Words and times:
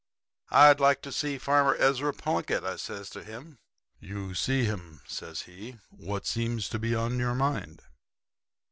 "'I'd 0.49 0.79
like 0.79 1.03
to 1.03 1.11
see 1.11 1.37
Farmer 1.37 1.75
Ezra 1.75 2.11
Plunkett,' 2.11 2.79
says 2.79 3.11
I 3.11 3.19
to 3.19 3.23
him. 3.23 3.59
"'You 3.99 4.33
see 4.33 4.63
him,' 4.63 5.01
says 5.05 5.43
he. 5.43 5.77
'What 5.91 6.25
seems 6.25 6.67
to 6.69 6.79
be 6.79 6.95
on 6.95 7.19
your 7.19 7.35
mind?' 7.35 7.83